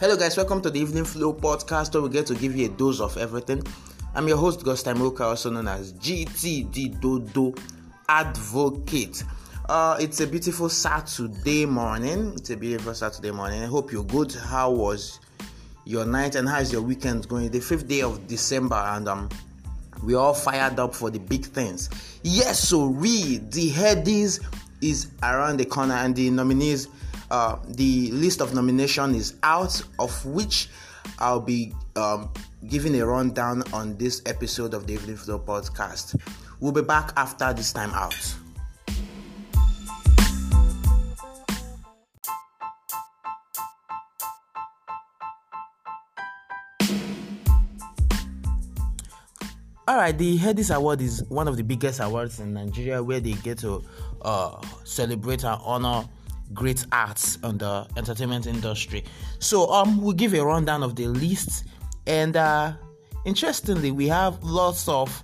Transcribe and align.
Hello, 0.00 0.16
guys, 0.16 0.36
welcome 0.36 0.62
to 0.62 0.70
the 0.70 0.78
Evening 0.78 1.04
Flow 1.04 1.34
podcast 1.34 1.92
where 1.92 2.04
we 2.04 2.08
get 2.08 2.24
to 2.26 2.34
give 2.36 2.54
you 2.54 2.66
a 2.66 2.68
dose 2.68 3.00
of 3.00 3.16
everything. 3.16 3.60
I'm 4.14 4.28
your 4.28 4.36
host, 4.36 4.60
Gostimoka, 4.60 5.22
also 5.22 5.50
known 5.50 5.66
as 5.66 5.92
GTD 5.94 7.00
Dodo 7.00 7.52
Advocate. 8.08 9.24
Uh, 9.68 9.96
it's 9.98 10.20
a 10.20 10.26
beautiful 10.28 10.68
Saturday 10.68 11.66
morning. 11.66 12.34
It's 12.36 12.48
a 12.50 12.56
beautiful 12.56 12.94
Saturday 12.94 13.32
morning. 13.32 13.60
I 13.60 13.66
hope 13.66 13.90
you're 13.90 14.04
good. 14.04 14.32
How 14.32 14.70
was 14.70 15.18
your 15.84 16.06
night 16.06 16.36
and 16.36 16.48
how 16.48 16.60
is 16.60 16.72
your 16.72 16.82
weekend 16.82 17.26
going? 17.28 17.50
The 17.50 17.58
fifth 17.58 17.88
day 17.88 18.02
of 18.02 18.28
December, 18.28 18.76
and 18.76 19.08
um, 19.08 19.28
we're 20.04 20.16
all 20.16 20.32
fired 20.32 20.78
up 20.78 20.94
for 20.94 21.10
the 21.10 21.18
big 21.18 21.44
things. 21.44 21.90
Yes, 22.22 22.60
so 22.68 22.84
read 22.84 23.50
the 23.50 23.68
headies 23.68 24.44
is 24.80 25.08
around 25.24 25.56
the 25.56 25.64
corner, 25.64 25.94
and 25.94 26.14
the 26.14 26.30
nominees 26.30 26.86
uh, 27.30 27.58
the 27.68 28.10
list 28.12 28.40
of 28.40 28.54
nomination 28.54 29.14
is 29.14 29.34
out, 29.42 29.80
of 29.98 30.24
which 30.24 30.68
I'll 31.18 31.40
be 31.40 31.72
um, 31.96 32.30
giving 32.68 32.98
a 33.00 33.06
rundown 33.06 33.62
on 33.72 33.96
this 33.96 34.22
episode 34.26 34.74
of 34.74 34.86
the 34.86 34.94
Evening 34.94 35.16
Flow 35.16 35.38
podcast. 35.38 36.20
We'll 36.60 36.72
be 36.72 36.82
back 36.82 37.12
after 37.16 37.52
this 37.52 37.72
time 37.72 37.90
out. 37.90 38.14
All 49.86 49.96
right, 49.96 50.16
the 50.16 50.36
Headies 50.36 50.74
Award 50.74 51.00
is 51.00 51.24
one 51.30 51.48
of 51.48 51.56
the 51.56 51.62
biggest 51.62 52.00
awards 52.00 52.40
in 52.40 52.52
Nigeria 52.52 53.02
where 53.02 53.20
they 53.20 53.32
get 53.32 53.56
to 53.60 53.82
uh, 54.20 54.60
celebrate 54.84 55.44
and 55.44 55.58
honor 55.64 56.06
great 56.54 56.84
arts 56.92 57.38
on 57.42 57.58
the 57.58 57.86
entertainment 57.96 58.46
industry. 58.46 59.04
So 59.38 59.70
um 59.70 60.00
we'll 60.00 60.14
give 60.14 60.34
a 60.34 60.44
rundown 60.44 60.82
of 60.82 60.96
the 60.96 61.06
list 61.06 61.64
and 62.06 62.36
uh 62.36 62.72
interestingly 63.24 63.90
we 63.90 64.08
have 64.08 64.42
lots 64.42 64.88
of 64.88 65.22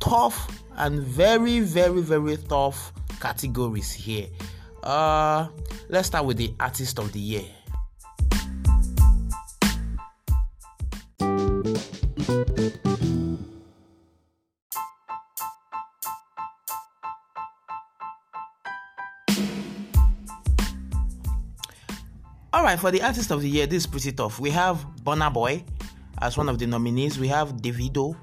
tough 0.00 0.62
and 0.76 1.00
very 1.00 1.60
very 1.60 2.00
very 2.00 2.36
tough 2.36 2.92
categories 3.20 3.90
here. 3.92 4.26
Uh 4.82 5.48
let's 5.88 6.08
start 6.08 6.24
with 6.24 6.36
the 6.36 6.54
artist 6.60 6.98
of 6.98 7.12
the 7.12 7.20
year. 7.20 7.44
For 22.80 22.90
the 22.90 23.02
artist 23.02 23.30
of 23.30 23.42
the 23.42 23.48
year, 23.48 23.66
this 23.66 23.82
is 23.82 23.86
pretty 23.86 24.10
tough. 24.10 24.40
We 24.40 24.48
have 24.52 24.86
Burna 25.04 25.30
Boy 25.30 25.62
as 26.18 26.38
one 26.38 26.48
of 26.48 26.58
the 26.58 26.66
nominees. 26.66 27.18
We 27.18 27.28
have 27.28 27.52
Davido, 27.56 28.16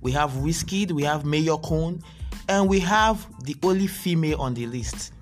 we 0.00 0.10
have 0.10 0.32
Wizkid, 0.32 0.90
we 0.90 1.04
have 1.04 1.22
Mayorkun, 1.22 2.02
and 2.48 2.68
we 2.68 2.80
have 2.80 3.24
the 3.44 3.54
only 3.62 3.86
female 3.86 4.40
on 4.40 4.54
the 4.54 4.66
list, 4.66 5.12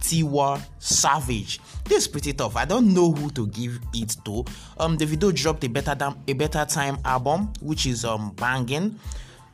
Tiwa 0.00 0.60
Savage. 0.80 1.60
This 1.84 1.98
is 2.02 2.08
pretty 2.08 2.32
tough. 2.32 2.56
I 2.56 2.64
don't 2.64 2.92
know 2.92 3.12
who 3.12 3.30
to 3.30 3.46
give 3.46 3.78
it 3.94 4.16
to. 4.24 4.44
Um, 4.76 4.98
Davido 4.98 5.32
dropped 5.32 5.62
a 5.62 5.68
better 5.68 5.94
than 5.94 6.16
a 6.26 6.32
better 6.32 6.64
time 6.64 6.98
album, 7.04 7.52
which 7.60 7.86
is 7.86 8.04
um 8.04 8.32
banging. 8.34 8.98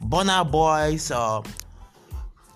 Burna 0.02 0.50
Boy's 0.50 1.10
uh, 1.10 1.42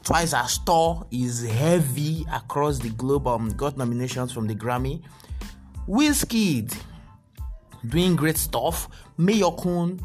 Twice 0.03 0.33
as 0.33 0.57
Tall 0.59 1.07
is 1.11 1.45
heavy 1.45 2.25
across 2.33 2.79
the 2.79 2.89
globe. 2.89 3.27
Um, 3.29 3.51
got 3.51 3.77
nominations 3.77 4.33
from 4.33 4.47
the 4.47 4.55
Grammy. 4.55 5.03
Wizkid 5.89 6.77
doing 7.89 8.17
great 8.17 8.37
stuff. 8.37 8.89
Mayorkun, 9.19 10.01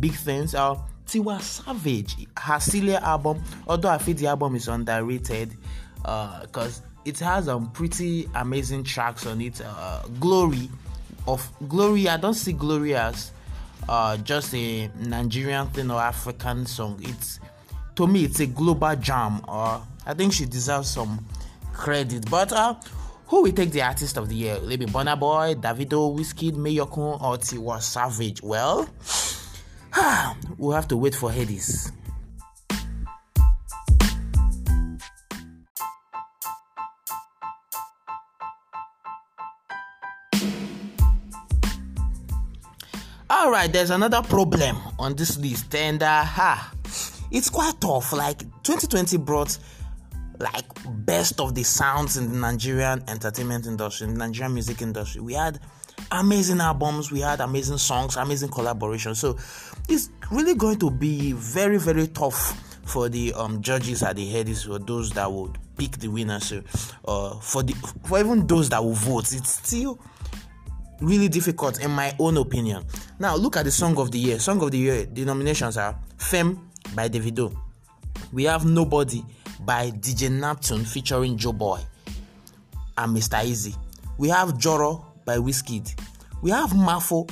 big 0.00 0.12
things. 0.12 0.54
Uh, 0.54 0.76
Tiwa 1.06 1.40
Savage, 1.40 2.26
her 2.36 2.60
Celia 2.60 3.00
album, 3.02 3.42
although 3.66 3.88
I 3.88 3.98
feel 3.98 4.14
the 4.14 4.26
album 4.26 4.56
is 4.56 4.68
underrated 4.68 5.50
because 5.96 6.80
uh, 6.80 6.84
it 7.04 7.18
has 7.20 7.48
um 7.48 7.70
pretty 7.72 8.28
amazing 8.34 8.84
tracks 8.84 9.26
on 9.26 9.40
it. 9.40 9.60
Uh, 9.64 10.02
Glory 10.20 10.68
of 11.26 11.50
Glory, 11.68 12.08
I 12.08 12.18
don't 12.18 12.34
see 12.34 12.52
Glory 12.52 12.94
as 12.94 13.32
uh, 13.88 14.18
just 14.18 14.54
a 14.54 14.88
Nigerian 14.98 15.68
thing 15.68 15.90
or 15.90 16.00
African 16.00 16.66
song. 16.66 17.00
It's 17.02 17.40
to 17.96 18.06
me, 18.06 18.24
it's 18.24 18.40
a 18.40 18.46
global 18.46 18.94
jam. 18.96 19.40
Uh, 19.48 19.80
I 20.06 20.14
think 20.14 20.32
she 20.32 20.44
deserves 20.44 20.90
some 20.90 21.24
credit, 21.72 22.30
but 22.30 22.52
uh, 22.52 22.74
who 23.28 23.42
will 23.42 23.52
take 23.52 23.70
the 23.70 23.82
artist 23.82 24.16
of 24.16 24.28
the 24.28 24.34
year? 24.34 24.58
Maybe 24.64 24.86
Burna 24.86 25.18
Boy, 25.18 25.54
Davido, 25.54 26.16
Wizkid, 26.16 26.54
Mayorkun, 26.54 27.20
or 27.22 27.36
Tiwa 27.36 27.80
Savage? 27.80 28.42
Well, 28.42 28.88
we'll 30.58 30.74
have 30.74 30.88
to 30.88 30.96
wait 30.96 31.14
for 31.14 31.30
Headies. 31.30 31.92
All 43.30 43.50
right, 43.50 43.70
there's 43.70 43.90
another 43.90 44.22
problem 44.22 44.78
on 44.98 45.14
this 45.14 45.36
list, 45.36 45.74
and 45.74 46.02
uh, 46.02 46.24
ha, 46.24 46.72
it's 47.30 47.50
quite 47.50 47.78
tough. 47.78 48.14
Like 48.14 48.38
2020 48.62 49.18
brought 49.18 49.58
like 50.38 50.64
best 51.04 51.40
of 51.40 51.54
the 51.54 51.62
sounds 51.62 52.16
in 52.16 52.30
the 52.32 52.38
Nigerian 52.38 53.02
entertainment 53.08 53.66
industry, 53.66 54.06
in 54.06 54.14
the 54.14 54.18
Nigerian 54.18 54.54
music 54.54 54.82
industry. 54.82 55.20
We 55.20 55.34
had 55.34 55.58
amazing 56.12 56.60
albums, 56.60 57.10
we 57.10 57.20
had 57.20 57.40
amazing 57.40 57.78
songs, 57.78 58.16
amazing 58.16 58.50
collaborations. 58.50 59.16
So 59.16 59.36
it's 59.88 60.10
really 60.30 60.54
going 60.54 60.78
to 60.78 60.90
be 60.90 61.32
very, 61.32 61.78
very 61.78 62.06
tough 62.08 62.64
for 62.84 63.08
the 63.08 63.34
um, 63.34 63.60
judges 63.60 64.02
at 64.02 64.16
the 64.16 64.26
headies 64.32 64.66
for 64.66 64.78
those 64.78 65.10
that 65.10 65.30
would 65.30 65.58
pick 65.76 65.92
the 65.98 66.08
winners. 66.08 66.44
So, 66.44 66.62
uh, 67.06 67.38
for 67.40 67.62
the 67.62 67.74
for 68.04 68.18
even 68.18 68.46
those 68.46 68.68
that 68.70 68.82
will 68.82 68.94
vote, 68.94 69.32
it's 69.32 69.58
still 69.66 69.98
really 71.00 71.28
difficult 71.28 71.80
in 71.82 71.90
my 71.90 72.14
own 72.18 72.36
opinion. 72.36 72.84
Now 73.18 73.36
look 73.36 73.56
at 73.56 73.64
the 73.64 73.70
song 73.70 73.98
of 73.98 74.10
the 74.10 74.18
year. 74.18 74.38
Song 74.38 74.62
of 74.62 74.70
the 74.70 74.78
year, 74.78 75.04
the 75.04 75.24
nominations 75.24 75.76
are 75.76 75.98
Femme 76.16 76.70
by 76.94 77.08
Davido. 77.08 77.56
We 78.32 78.44
have 78.44 78.64
Nobody 78.64 79.24
by 79.60 79.90
DJ 79.90 80.30
Neptune 80.30 80.84
featuring 80.84 81.36
Joeboy 81.36 81.80
and 82.96 83.16
Mr. 83.16 83.42
Eazi. 83.42 83.76
We 84.16 84.28
have 84.28 84.58
Joro 84.58 85.06
by 85.24 85.36
Wizkid. 85.38 85.98
We 86.42 86.50
have 86.50 86.70
Mafo 86.70 87.28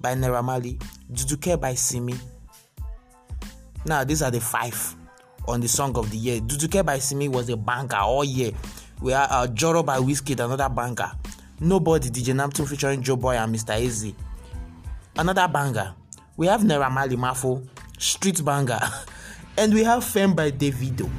by 0.00 0.14
Naira 0.14 0.42
Marley. 0.44 0.78
Duduke 1.12 1.60
by 1.60 1.74
Simi. 1.74 2.14
Now 3.86 4.04
these 4.04 4.22
are 4.22 4.30
the 4.30 4.40
five 4.40 4.96
on 5.48 5.60
the 5.60 5.68
song 5.68 5.96
of 5.96 6.10
the 6.10 6.16
year. 6.16 6.40
Duduke 6.40 6.84
by 6.84 6.98
Simi 6.98 7.28
was 7.28 7.48
a 7.48 7.56
banker 7.56 7.96
all 7.96 8.24
year. 8.24 8.52
We 9.00 9.12
have 9.12 9.28
uh, 9.30 9.46
Joro 9.48 9.82
by 9.82 9.98
Wizkid, 9.98 10.44
another 10.44 10.68
banker. 10.68 11.10
Nobody 11.60 12.08
DJ 12.10 12.34
Neptune 12.34 12.66
featuring 12.66 13.02
Joeboy 13.02 13.42
and 13.42 13.54
Mr. 13.54 13.78
Eazi. 13.78 14.14
Another 15.16 15.48
banger. 15.48 15.94
We 16.36 16.46
have 16.46 16.62
Naira 16.62 16.90
Marley 16.90 17.16
Mafo, 17.16 17.66
Street 17.98 18.44
Banger. 18.44 18.80
and 19.58 19.74
we 19.74 19.84
have 19.84 20.04
Femme 20.04 20.34
by 20.34 20.50
Davido 20.50 21.10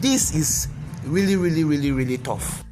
this 0.00 0.34
is 0.34 0.68
really, 1.04 1.36
really, 1.36 1.64
really, 1.64 1.92
really 1.92 2.18
tough. 2.18 2.64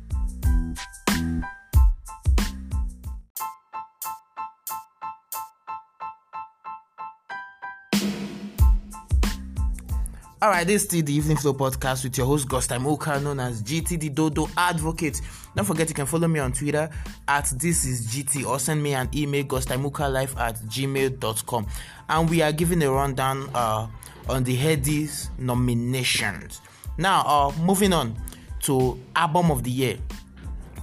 All 10.40 10.50
right, 10.50 10.64
this 10.64 10.84
is 10.94 11.04
the 11.04 11.12
Evening 11.12 11.36
Flow 11.36 11.52
podcast 11.52 12.04
with 12.04 12.16
your 12.16 12.26
host 12.26 12.48
Gostam 12.48 12.86
Oka, 12.86 13.20
known 13.20 13.40
as 13.40 13.60
GT 13.62 13.98
the 13.98 14.08
Dodo 14.08 14.48
Advocate. 14.56 15.20
Don't 15.54 15.64
forget 15.64 15.88
you 15.88 15.96
can 15.96 16.06
follow 16.06 16.28
me 16.28 16.38
on 16.38 16.52
Twitter 16.52 16.88
at 17.26 17.52
this 17.58 17.84
is 17.84 18.06
GT 18.06 18.46
or 18.46 18.60
send 18.60 18.80
me 18.80 18.94
an 18.94 19.08
email 19.14 19.44
gostaimukalife 19.44 20.38
at 20.38 20.54
gmail.com. 20.60 21.66
And 22.08 22.30
we 22.30 22.40
are 22.40 22.52
giving 22.52 22.82
a 22.84 22.90
rundown 22.90 23.50
uh, 23.52 23.88
on 24.28 24.44
the 24.44 24.56
Headies 24.56 25.28
nominations. 25.38 26.60
Now, 26.98 27.22
uh, 27.24 27.52
moving 27.62 27.92
on 27.92 28.16
to 28.62 28.98
album 29.14 29.52
of 29.52 29.62
the 29.62 29.70
year, 29.70 29.98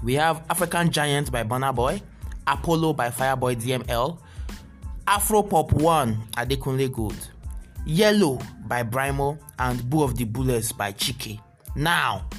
we 0.01 0.13
have 0.13 0.41
African 0.49 0.89
Giant 0.89 1.29
by 1.29 1.43
Burna 1.43 1.75
Boy, 1.75 2.01
Apollo 2.47 2.93
by 2.93 3.09
Fireboy 3.09 3.61
DML, 3.61 4.17
Afro 5.05 5.43
Pop 5.43 5.73
One 5.73 6.23
Adekunle 6.37 6.89
Gold, 6.89 7.31
Yellow 7.85 8.39
by 8.65 8.81
Brymo, 8.83 9.37
and 9.59 9.89
Boo 9.89 10.03
of 10.03 10.15
the 10.15 10.23
Bullets 10.23 10.71
by 10.71 10.93
Chike. 10.93 11.41
Now, 11.75 12.29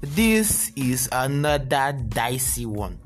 this 0.00 0.70
is 0.76 1.08
another 1.10 1.98
dicey 2.08 2.66
one, 2.66 3.00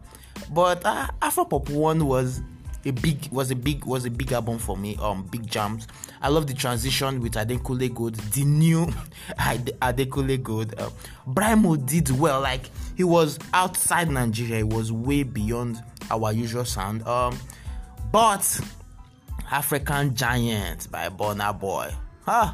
but 0.53 0.85
uh, 0.85 1.09
Afro 1.23 1.47
Pop 1.47 1.71
One 1.71 2.07
was 2.07 2.43
a 2.89 2.93
big 2.93 3.29
was 3.31 3.51
a 3.51 3.57
big 3.57 3.85
was 3.85 4.05
a 4.05 4.11
big 4.11 4.33
album 4.33 4.59
for 4.59 4.77
me. 4.77 4.97
Um, 5.01 5.25
big 5.25 5.47
jams. 5.47 5.87
I 6.21 6.29
love 6.29 6.47
the 6.47 6.55
transition 6.55 7.21
with 7.21 7.35
Adekunle 7.35 7.95
Gold, 7.95 8.15
the 8.15 8.45
new 8.45 8.87
Adekunle 9.39 10.43
Gold. 10.43 10.75
Uh, 10.79 10.91
Brymo 11.27 11.85
did 11.87 12.11
well. 12.11 12.41
Like 12.41 12.71
he 12.97 13.05
was 13.05 13.39
outside 13.55 14.11
Nigeria. 14.11 14.57
He 14.59 14.63
was 14.65 14.91
way 14.91 15.23
beyond 15.23 15.83
our 16.11 16.33
usual 16.33 16.65
sound. 16.65 17.07
Um, 17.07 17.39
But 18.11 18.61
African 19.51 20.15
Giant 20.15 20.91
by 20.91 21.09
Burna 21.11 21.59
Boy. 21.59 21.93
Huh. 22.25 22.53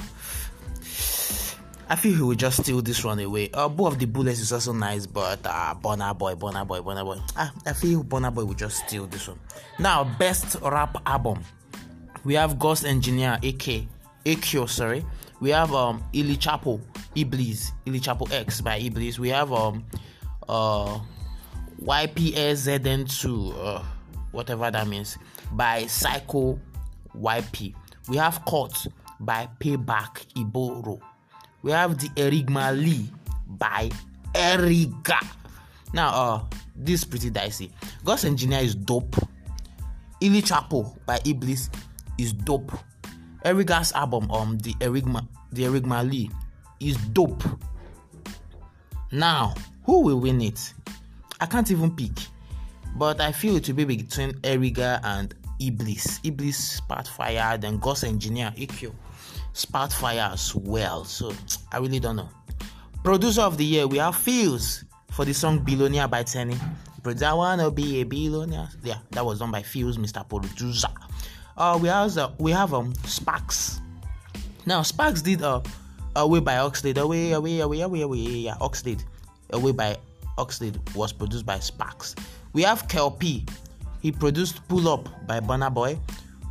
I 1.86 1.96
feel 1.96 2.14
he 2.14 2.22
will 2.22 2.34
just 2.34 2.62
steal 2.62 2.80
this 2.80 3.04
one 3.04 3.18
away. 3.20 3.50
Uh, 3.52 3.68
Bow 3.68 3.86
of 3.86 3.98
the 3.98 4.06
Booless 4.06 4.40
is 4.40 4.52
also 4.52 4.72
nice, 4.72 5.06
but 5.06 5.40
uh, 5.44 5.74
Burna 5.74 6.16
Boy, 6.16 6.34
Burna 6.34 6.66
Boy, 6.66 6.80
Burna 6.80 7.04
Boy. 7.04 7.18
Ah, 7.36 7.52
I 7.66 7.72
feel 7.74 8.02
Burna 8.02 8.34
Boy 8.34 8.44
will 8.44 8.54
just 8.54 8.86
steal 8.86 9.06
this 9.06 9.28
one. 9.28 9.38
Now, 9.78 10.04
best 10.04 10.56
rap 10.62 10.96
album. 11.06 11.42
We 12.24 12.34
have 12.34 12.58
Ghost 12.58 12.84
Engineer, 12.84 13.38
AK, 13.42 13.86
AQ, 14.24 14.68
sorry. 14.68 15.04
We 15.40 15.50
have 15.50 15.74
um 15.74 16.02
Illy 16.12 16.36
Chapo, 16.36 16.80
Illbliss, 17.16 17.72
Chapo 17.86 18.30
X 18.32 18.60
by 18.60 18.80
Illbliss. 18.80 19.18
We 19.18 19.28
have 19.30 19.52
um 19.52 19.84
uh 20.48 21.00
YPSZN2, 21.82 23.54
uh, 23.58 23.82
whatever 24.30 24.70
that 24.70 24.86
means, 24.86 25.18
by 25.52 25.86
Psycho 25.86 26.58
YP. 27.18 27.74
We 28.08 28.16
have 28.16 28.44
Court 28.44 28.86
by 29.20 29.48
Payback 29.58 30.24
Iboro. 30.34 31.00
We 31.62 31.72
have 31.72 31.98
the 31.98 32.08
Erigma 32.10 32.72
Lee 32.76 33.08
by 33.46 33.90
Erigga. 34.32 35.20
Now, 35.92 36.08
uh, 36.08 36.40
this 36.76 37.00
is 37.00 37.04
pretty 37.04 37.30
dicey. 37.30 37.70
Ghost 38.04 38.24
Engineer 38.24 38.60
is 38.60 38.74
dope. 38.74 39.16
Illy 40.24 40.40
Chapo 40.40 40.96
by 41.04 41.20
Iblis 41.26 41.68
is 42.16 42.32
dope. 42.32 42.72
Eriga's 43.44 43.92
album, 43.92 44.30
um, 44.30 44.56
the 44.56 44.72
Erigma, 44.80 45.28
the 45.52 45.64
Erigma 45.64 46.02
Lee, 46.10 46.30
is 46.80 46.96
dope. 47.12 47.44
Now, 49.12 49.52
who 49.84 50.00
will 50.00 50.20
win 50.20 50.40
it? 50.40 50.72
I 51.42 51.44
can't 51.44 51.70
even 51.70 51.94
pick, 51.94 52.12
but 52.96 53.20
I 53.20 53.32
feel 53.32 53.56
it 53.56 53.68
will 53.68 53.74
be 53.74 53.84
between 53.84 54.32
Eriga 54.40 54.98
and 55.04 55.34
Iblis. 55.60 56.20
Iblis 56.24 56.56
spat 56.56 57.06
fire, 57.06 57.58
then 57.58 57.76
Ghost 57.76 58.04
Engineer 58.04 58.50
EQ 58.56 58.94
spat 59.52 59.92
fire 59.92 60.30
as 60.32 60.54
well. 60.54 61.04
So 61.04 61.34
I 61.70 61.76
really 61.76 62.00
don't 62.00 62.16
know. 62.16 62.30
Producer 63.02 63.42
of 63.42 63.58
the 63.58 63.64
year, 63.66 63.86
we 63.86 63.98
have 63.98 64.16
Fields 64.16 64.84
for 65.10 65.26
the 65.26 65.34
song 65.34 65.58
Billionaire 65.58 66.08
by 66.08 66.22
Tenny. 66.22 66.56
Wanna 67.04 67.70
be 67.70 68.00
a 68.00 68.04
billionaire. 68.04 68.68
Yeah, 68.82 68.98
that 69.10 69.24
was 69.24 69.38
done 69.38 69.50
by 69.50 69.62
Fuse, 69.62 69.98
Mr. 69.98 70.26
Producer. 70.26 70.88
Uh, 71.56 71.78
we 71.80 71.88
have 71.88 72.16
uh, 72.16 72.30
we 72.38 72.50
have 72.50 72.72
um 72.72 72.92
Spax. 73.02 73.80
Now 74.66 74.80
Spax 74.80 75.22
did 75.22 75.42
uh 75.42 75.60
away 76.16 76.40
by 76.40 76.54
Oxlade, 76.54 76.98
away, 76.98 77.32
away, 77.32 77.60
away, 77.60 77.80
away, 77.80 78.00
away. 78.00 78.18
Yeah, 78.18 78.54
Oxlade, 78.60 79.04
away 79.50 79.72
by 79.72 79.96
Oxlade 80.38 80.78
was 80.94 81.12
produced 81.12 81.44
by 81.44 81.56
Spax. 81.58 82.18
We 82.52 82.62
have 82.62 82.88
Kel-P. 82.88 83.44
He 84.00 84.12
produced 84.12 84.66
Pull 84.68 84.88
Up 84.88 85.08
by 85.26 85.40
Burna 85.40 85.72
Boy. 85.72 85.98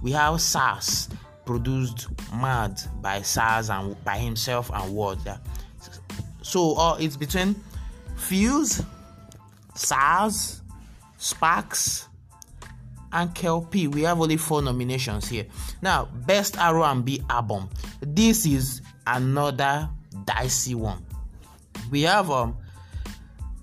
We 0.02 0.12
have 0.12 0.36
Sarz 0.36 1.10
produced 1.46 2.08
Mad 2.34 2.82
by 3.02 3.20
Sarz 3.20 3.70
and 3.70 4.02
by 4.04 4.18
himself 4.18 4.70
and 4.74 4.94
WurlD. 4.94 5.26
Yeah. 5.26 5.38
So 6.42 6.78
uh, 6.78 6.98
it's 7.00 7.18
between 7.18 7.56
Fuse, 8.16 8.84
Sarz, 9.76 10.62
Spax, 11.18 12.08
and 13.12 13.34
Kel-P. 13.34 13.88
We 13.88 14.02
have 14.04 14.20
only 14.20 14.38
four 14.38 14.62
nominations 14.62 15.28
here. 15.28 15.46
Now, 15.82 16.06
best 16.26 16.58
R&B 16.60 17.24
album. 17.30 17.70
This 18.02 18.46
is 18.46 18.82
another 19.06 19.90
dicey 20.26 20.76
one. 20.76 21.06
We 21.92 22.02
have 22.04 22.30
um 22.32 22.58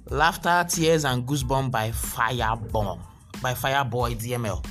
Laughter, 0.09 0.67
Tears, 0.69 1.05
and 1.05 1.27
Goosebumps 1.27 1.71
by 1.71 1.91
Firebomb 1.91 3.01
by 3.41 3.55
Fireboy 3.55 4.17
DML. 4.17 4.65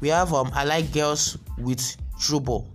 We 0.00 0.08
have 0.08 0.32
um 0.32 0.50
I 0.54 0.64
Like 0.64 0.92
Girls 0.92 1.38
with 1.58 1.96
Trouble, 2.18 2.68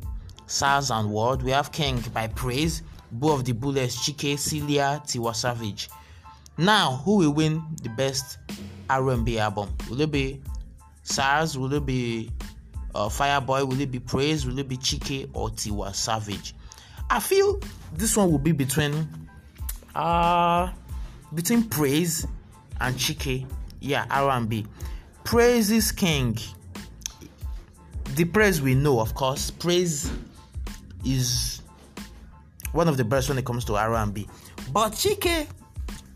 Sarz 0.48 0.92
and 0.92 1.10
WurlD. 1.10 1.44
We 1.44 1.52
have 1.52 1.72
King 1.72 2.00
by 2.14 2.28
Praise, 2.28 2.84
Bow 3.12 3.34
of 3.34 3.46
the 3.46 3.54
Booless, 3.54 3.98
Chike, 3.98 4.38
Celia, 4.38 5.02
Tiwa 5.06 5.36
Savage. 5.36 5.90
Now, 6.58 7.02
who 7.06 7.18
will 7.18 7.34
win 7.34 7.64
the 7.82 7.90
best 7.90 8.38
R&B 8.90 9.40
album? 9.40 9.76
Will 9.90 10.02
it 10.02 10.12
be 10.12 10.42
Sarz? 11.04 11.58
Will 11.58 11.74
it 11.74 11.86
be 11.86 12.32
uh, 12.94 13.08
Fireboy? 13.08 13.68
Will 13.68 13.80
it 13.80 13.92
be 13.92 14.00
Praise? 14.00 14.46
Will 14.46 14.60
it 14.60 14.68
be 14.68 14.78
Chike 14.78 15.30
or 15.34 15.50
Tiwa 15.50 15.96
Savage? 15.96 16.54
I 17.10 17.20
feel 17.20 17.60
this 17.94 18.16
one 18.16 18.32
will 18.32 18.40
be 18.40 18.52
between 18.52 19.08
uh 19.96 20.72
between 21.34 21.64
Praise 21.64 22.26
and 22.80 22.96
Chike. 22.96 23.46
Yeah, 23.80 24.06
R&B. 24.10 24.66
Praise 25.24 25.72
is 25.72 25.92
king. 25.92 26.38
The 28.16 28.26
praise 28.26 28.62
we 28.62 28.76
know, 28.76 29.00
of 29.00 29.16
course. 29.16 29.52
Praise 29.52 30.12
is 31.06 31.62
one 32.74 32.88
of 32.88 32.98
the 32.98 33.04
best 33.04 33.30
when 33.30 33.38
it 33.38 33.46
comes 33.46 33.66
to 33.66 33.76
R&B. 33.76 34.28
But 34.72 34.92
Chike, 34.94 35.48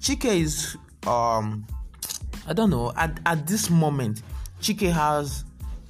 Chike 0.05 0.25
is 0.25 0.77
um 1.07 1.65
I 2.45 2.53
don't 2.53 2.69
know. 2.69 2.93
At 2.95 3.19
at 3.25 3.47
this 3.47 3.71
moment, 3.71 4.21
Chike 4.61 4.91
has 4.91 5.45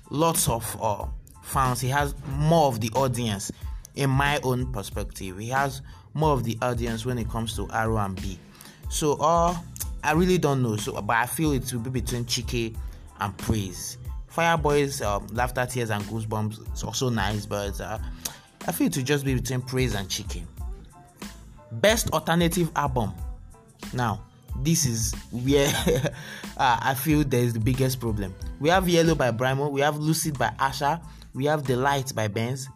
lots 0.10 0.48
of 0.48 0.78
uh, 0.82 1.06
fans. 1.44 1.82
He 1.82 1.90
has 1.90 2.16
more 2.38 2.68
of 2.68 2.80
the 2.80 2.90
audience. 2.96 3.52
In 3.96 4.10
my 4.10 4.40
own 4.44 4.72
perspective, 4.72 5.38
he 5.38 5.50
has 5.50 5.82
more 6.14 6.32
of 6.32 6.46
the 6.46 6.58
audience 6.62 7.06
when 7.06 7.18
it 7.18 7.30
comes 7.30 7.58
to 7.58 7.68
R&B. 7.70 8.40
So, 8.88 9.18
uh, 9.20 9.54
I 10.02 10.14
really 10.14 10.38
don't 10.38 10.64
know. 10.64 10.78
So, 10.78 10.94
but 11.02 11.18
I 11.18 11.26
feel 11.26 11.52
it 11.52 11.72
will 11.74 11.82
be 11.82 11.90
between 11.90 12.24
Chike 12.24 12.74
and 13.20 13.38
Praise. 13.38 13.98
Fireboy's 14.28 15.02
um, 15.02 15.28
Laughter, 15.34 15.66
Tears, 15.66 15.90
and 15.90 16.02
Goosebumps 16.06 16.74
is 16.74 16.84
also 16.84 17.10
nice, 17.10 17.46
but 17.46 17.82
uh, 17.82 18.00
I 18.66 18.72
feel 18.72 18.88
it 18.88 18.96
will 18.96 19.04
just 19.04 19.26
be 19.26 19.34
between 19.34 19.62
Praise 19.62 19.94
and 19.94 20.08
Chike. 20.08 20.44
Best 21.74 22.12
alternative 22.12 22.72
album. 22.78 23.14
Now, 23.94 24.22
this 24.62 24.86
is 24.86 25.14
where 25.32 25.68
uh, 26.58 26.80
I 26.82 26.94
feel 26.94 27.24
there 27.24 27.42
is 27.42 27.54
the 27.54 27.60
biggest 27.60 28.00
problem. 28.00 28.34
We 28.60 28.70
have 28.70 28.88
Yellow 28.88 29.16
by 29.16 29.32
Brymo, 29.32 29.72
we 29.72 29.82
have 29.82 29.98
Lucid 29.98 30.38
by 30.38 30.54
Asa, 30.60 31.02
we 31.34 31.46
have 31.46 31.66
The 31.66 31.76
Light 31.76 32.14
by 32.16 32.28
Benz, 32.28 32.70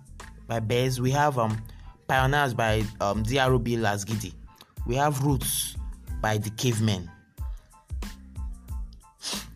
by 0.47 0.59
Bez, 0.59 0.99
we 0.99 1.11
have 1.11 1.37
um, 1.37 1.61
Pioneers 2.07 2.53
by 2.53 2.83
um, 2.99 3.23
DROB 3.23 3.67
Lasgidi, 3.67 4.33
we 4.85 4.95
have 4.95 5.23
Roots 5.23 5.75
by 6.21 6.37
The 6.37 6.49
Cavemen. 6.51 7.09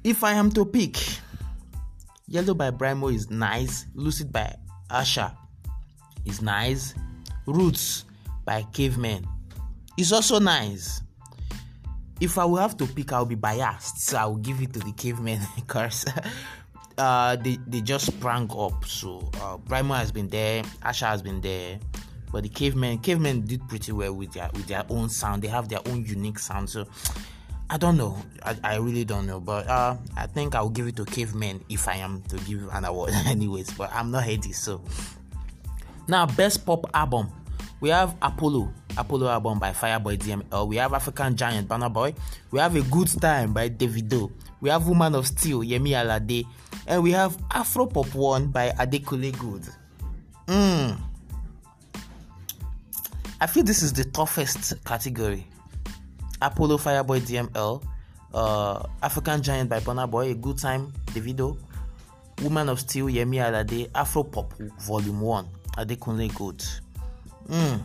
If 0.04 0.24
I 0.24 0.34
am 0.34 0.52
to 0.52 0.66
pick, 0.66 0.98
Yellow 2.28 2.54
by 2.54 2.72
Brymo 2.72 3.14
is 3.14 3.30
nice, 3.30 3.86
Lucid 3.94 4.32
by 4.32 4.56
Asa 4.90 5.38
is 6.26 6.42
nice, 6.42 6.94
Roots 7.46 8.06
by 8.46 8.64
Cavemen 8.74 9.28
is 9.98 10.12
also 10.12 10.40
nice 10.40 11.03
if 12.24 12.38
I 12.38 12.46
will 12.46 12.58
have 12.58 12.78
to 12.78 12.88
pick, 12.88 13.12
I'll 13.12 13.26
be 13.26 13.36
biased. 13.36 14.00
So 14.00 14.18
I'll 14.18 14.38
give 14.38 14.62
it 14.62 14.72
to 14.74 14.80
the 14.80 14.94
cavemen 14.94 15.42
because 15.56 16.06
uh, 16.98 17.36
they 17.36 17.58
they 17.68 17.82
just 17.82 18.08
sprang 18.08 18.50
up. 18.58 18.86
So 18.86 19.30
uh, 19.42 19.58
has 19.94 20.12
been 20.12 20.30
there, 20.30 20.64
Asa 20.84 21.06
has 21.08 21.22
been 21.22 21.42
there, 21.42 21.80
but 22.32 22.44
the 22.44 22.50
cavemen 22.50 23.00
cavemen 23.00 23.42
did 23.42 23.68
pretty 23.68 23.92
well 23.92 24.14
with 24.14 24.32
their 24.32 24.50
with 24.54 24.68
their 24.68 24.86
own 24.90 25.10
sound. 25.10 25.42
They 25.42 25.50
have 25.50 25.68
their 25.68 25.82
own 25.86 26.06
unique 26.06 26.40
sound. 26.40 26.70
So 26.70 26.88
I 27.70 27.78
don't 27.78 27.98
know. 27.98 28.18
I, 28.44 28.56
I 28.64 28.76
really 28.78 29.04
don't 29.04 29.28
know. 29.28 29.42
But 29.42 29.68
uh, 29.68 29.98
I 30.16 30.28
think 30.28 30.56
I'll 30.56 30.70
give 30.70 30.88
it 30.88 30.96
to 30.96 31.06
cavemen 31.06 31.62
if 31.68 31.90
I 31.90 31.96
am 31.96 32.22
to 32.30 32.38
give 32.48 32.70
an 32.72 32.86
award, 32.86 33.12
anyways. 33.26 33.74
But 33.74 33.92
I'm 33.94 34.12
not 34.12 34.26
ready. 34.26 34.54
So 34.54 34.82
now, 36.08 36.26
best 36.26 36.66
pop 36.66 36.90
album 36.94 37.30
we 37.84 37.90
have 37.90 38.16
Apollo, 38.22 38.72
Apollo 38.96 39.28
album 39.28 39.60
by 39.60 39.72
Fireboy 39.74 40.18
DML. 40.18 40.66
We 40.70 40.78
have 40.78 40.94
African 40.94 41.36
Giant, 41.36 41.68
Burna 41.68 41.92
Boy. 41.92 42.14
We 42.50 42.60
have 42.60 42.78
A 42.78 42.82
Good 42.82 43.10
Time 43.20 43.52
by 43.52 43.68
Davido. 43.68 44.32
We 44.62 44.70
have 44.70 44.88
Woman 44.88 45.16
of 45.16 45.28
Steel, 45.28 45.60
Yemi 45.60 45.90
Alade. 45.90 46.46
And 46.88 47.04
we 47.04 47.12
have 47.12 47.38
Afro 47.52 47.86
Pop 47.88 48.16
One 48.16 48.48
by 48.48 48.70
Adekunle 48.70 49.38
Gold. 49.38 49.70
Mm. 50.48 50.98
I 53.42 53.48
feel 53.48 53.64
this 53.64 53.84
is 53.84 53.92
the 53.92 54.06
toughest 54.06 54.82
category. 54.86 55.46
Apollo, 56.42 56.78
Fireboy 56.78 57.20
DML. 57.20 57.84
Uh, 58.34 58.88
African 59.02 59.44
Giant 59.44 59.70
by 59.70 59.82
Burna 59.82 60.10
Boy. 60.10 60.32
A 60.32 60.36
Good 60.36 60.58
Time, 60.58 60.94
Davido. 61.08 61.58
Woman 62.44 62.70
of 62.70 62.80
Steel, 62.80 63.08
Yemi 63.08 63.44
Alade. 63.44 63.90
Afro 63.94 64.24
Pop 64.24 64.54
Volume 64.80 65.20
1, 65.20 65.48
Adekunle 65.80 66.34
Gold. 66.34 66.80
Mm. 67.48 67.82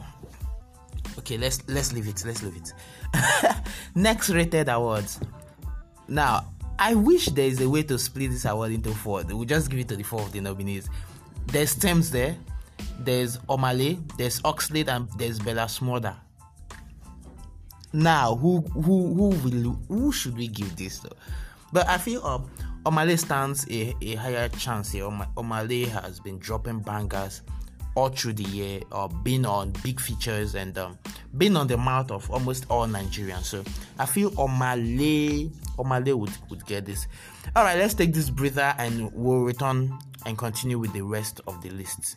Okay, 1.18 1.36
let's 1.36 1.66
let's 1.68 1.92
leave 1.92 2.08
it. 2.08 2.22
Let's 2.24 2.42
leave 2.42 2.56
it. 2.56 2.72
Next 3.94 4.30
rated 4.30 4.68
awards. 4.68 5.20
Now, 6.06 6.52
I 6.78 6.94
wish 6.94 7.26
there 7.26 7.46
is 7.46 7.60
a 7.60 7.68
way 7.68 7.82
to 7.82 7.98
split 7.98 8.30
this 8.30 8.44
award 8.44 8.72
into 8.72 8.90
four. 8.90 9.22
We'll 9.26 9.44
just 9.44 9.68
give 9.70 9.80
it 9.80 9.88
to 9.88 9.96
the 9.96 10.04
four 10.04 10.20
of 10.20 10.32
the 10.32 10.40
nominees. 10.40 10.88
There's 11.46 11.74
Tems 11.74 12.10
there, 12.10 12.36
there's 13.00 13.38
Omah 13.38 13.76
Lay, 13.76 13.98
there's 14.16 14.40
Oxlade, 14.42 14.88
and 14.88 15.08
there's 15.18 15.38
Bella 15.38 15.62
Shmurda. 15.62 16.16
Now, 17.92 18.36
who 18.36 18.60
who 18.60 19.14
who 19.14 19.28
will 19.42 19.78
who 19.88 20.12
should 20.12 20.36
we 20.36 20.48
give 20.48 20.76
this 20.76 21.00
to? 21.00 21.10
But 21.72 21.88
I 21.88 21.98
feel 21.98 22.24
um 22.24 22.50
Omah 22.84 23.06
Lay 23.06 23.16
stands 23.16 23.66
a, 23.70 23.94
a 24.00 24.14
higher 24.14 24.48
chance 24.48 24.92
here. 24.92 25.04
Omah 25.04 25.68
Lay 25.68 25.84
has 25.86 26.20
been 26.20 26.38
dropping 26.38 26.80
bangers 26.80 27.42
all 27.98 28.08
through 28.10 28.32
the 28.32 28.44
year, 28.44 28.80
or 28.92 29.08
been 29.08 29.44
on 29.44 29.72
big 29.82 29.98
features 29.98 30.54
and 30.54 30.78
um, 30.78 30.96
been 31.36 31.56
on 31.56 31.66
the 31.66 31.76
mouth 31.76 32.12
of 32.12 32.30
almost 32.30 32.64
all 32.70 32.86
Nigerians. 32.86 33.42
So 33.42 33.64
I 33.98 34.06
feel 34.06 34.30
Omah 34.32 34.76
Lay, 34.76 35.50
Omah 35.76 36.06
Lay 36.06 36.12
would, 36.12 36.30
would 36.48 36.64
get 36.64 36.86
this. 36.86 37.08
All 37.56 37.64
right, 37.64 37.76
let's 37.76 37.94
take 37.94 38.14
this 38.14 38.30
breather 38.30 38.72
and 38.78 39.12
we'll 39.12 39.40
return 39.40 39.98
and 40.24 40.38
continue 40.38 40.78
with 40.78 40.92
the 40.92 41.02
rest 41.02 41.40
of 41.48 41.60
the 41.60 41.70
list. 41.70 42.14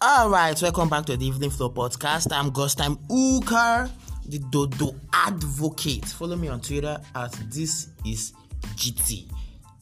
All 0.00 0.30
right, 0.30 0.60
welcome 0.62 0.88
back 0.88 1.04
to 1.06 1.18
the 1.18 1.26
Evening 1.26 1.50
Flow 1.50 1.68
podcast. 1.68 2.32
I'm 2.32 2.50
Ghost. 2.50 2.78
Ukar, 2.78 3.90
the 4.28 4.38
Dodo 4.38 4.94
Advocate. 5.12 6.04
Follow 6.04 6.36
me 6.36 6.48
on 6.48 6.60
Twitter 6.60 7.00
at 7.14 7.32
this 7.50 7.88
is 8.04 8.32
GT. 8.76 9.30